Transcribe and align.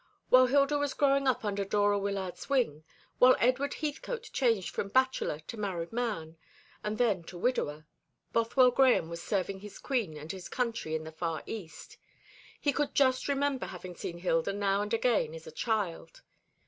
While 0.29 0.47
Hilda 0.47 0.79
was 0.79 0.95
growing 0.95 1.27
up 1.27 1.45
under 1.45 1.63
Dora 1.63 1.99
Wyllard's 1.99 2.49
wing, 2.49 2.83
while 3.19 3.35
Edward 3.37 3.75
Heathcote 3.75 4.31
changed 4.33 4.71
from 4.71 4.87
bachelor 4.87 5.41
to 5.41 5.57
married 5.57 5.93
man, 5.93 6.37
and 6.83 6.97
then 6.97 7.21
to 7.25 7.37
widower, 7.37 7.85
Bothwell 8.33 8.71
Grahame 8.71 9.09
was 9.09 9.21
serving 9.21 9.59
his 9.59 9.77
Queen 9.77 10.17
and 10.17 10.31
his 10.31 10.49
country 10.49 10.95
in 10.95 11.03
the 11.03 11.11
far 11.11 11.43
East. 11.45 11.97
He 12.59 12.73
could 12.73 12.95
just 12.95 13.27
remember 13.27 13.67
having 13.67 13.95
seen 13.95 14.17
Hilda 14.17 14.53
now 14.53 14.81
and 14.81 14.91
again 14.91 15.35
as 15.35 15.45
a 15.45 15.51
child. 15.51 16.23